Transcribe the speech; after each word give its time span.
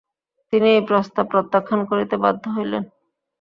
তিনি 0.53 0.67
এই 0.75 0.83
প্রস্তাব 0.89 1.25
প্রত্যাখ্যান 1.31 1.81
করিতে 1.89 2.15
বাধ্য 2.23 2.43
হইলেন। 2.55 2.83